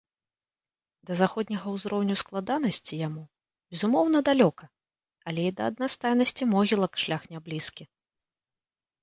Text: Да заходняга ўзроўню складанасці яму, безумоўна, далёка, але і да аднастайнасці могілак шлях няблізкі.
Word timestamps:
Да 1.09 1.17
заходняга 1.19 1.67
ўзроўню 1.75 2.15
складанасці 2.21 2.99
яму, 3.07 3.21
безумоўна, 3.75 4.17
далёка, 4.31 4.63
але 5.33 5.41
і 5.51 5.53
да 5.61 5.69
аднастайнасці 5.75 6.43
могілак 6.57 6.93
шлях 7.05 7.21
няблізкі. 7.37 7.85